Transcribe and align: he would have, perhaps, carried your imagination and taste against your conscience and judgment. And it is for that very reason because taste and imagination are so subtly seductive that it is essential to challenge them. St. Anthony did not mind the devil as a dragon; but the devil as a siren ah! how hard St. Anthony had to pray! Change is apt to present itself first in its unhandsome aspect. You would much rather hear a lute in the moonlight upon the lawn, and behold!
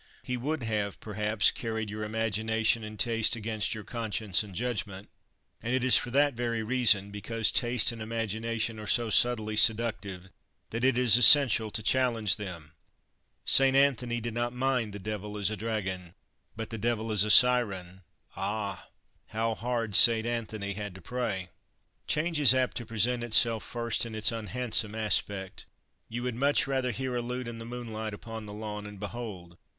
he 0.23 0.35
would 0.35 0.63
have, 0.63 0.99
perhaps, 0.99 1.51
carried 1.51 1.91
your 1.91 2.03
imagination 2.03 2.83
and 2.83 2.97
taste 2.99 3.35
against 3.35 3.75
your 3.75 3.83
conscience 3.83 4.41
and 4.41 4.55
judgment. 4.55 5.07
And 5.61 5.75
it 5.75 5.83
is 5.83 5.95
for 5.95 6.09
that 6.09 6.33
very 6.33 6.63
reason 6.63 7.11
because 7.11 7.51
taste 7.51 7.91
and 7.91 8.01
imagination 8.01 8.79
are 8.79 8.87
so 8.87 9.11
subtly 9.11 9.55
seductive 9.55 10.31
that 10.71 10.83
it 10.83 10.97
is 10.97 11.17
essential 11.17 11.69
to 11.69 11.83
challenge 11.83 12.37
them. 12.37 12.71
St. 13.45 13.75
Anthony 13.77 14.19
did 14.19 14.33
not 14.33 14.53
mind 14.53 14.91
the 14.91 14.97
devil 14.97 15.37
as 15.37 15.51
a 15.51 15.55
dragon; 15.55 16.15
but 16.55 16.71
the 16.71 16.79
devil 16.79 17.11
as 17.11 17.23
a 17.23 17.29
siren 17.29 18.01
ah! 18.35 18.87
how 19.27 19.53
hard 19.53 19.93
St. 19.93 20.25
Anthony 20.25 20.73
had 20.73 20.95
to 20.95 21.01
pray! 21.03 21.49
Change 22.07 22.39
is 22.39 22.55
apt 22.55 22.75
to 22.77 22.87
present 22.87 23.23
itself 23.23 23.63
first 23.63 24.03
in 24.07 24.15
its 24.15 24.31
unhandsome 24.31 24.95
aspect. 24.95 25.67
You 26.09 26.23
would 26.23 26.33
much 26.33 26.65
rather 26.65 26.89
hear 26.89 27.15
a 27.15 27.21
lute 27.21 27.47
in 27.47 27.59
the 27.59 27.65
moonlight 27.65 28.15
upon 28.15 28.47
the 28.47 28.53
lawn, 28.53 28.87
and 28.87 28.99
behold! 28.99 29.59